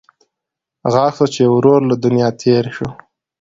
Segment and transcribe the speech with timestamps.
[0.93, 2.87] غږ شو چې ورور له دنیا تېر شو.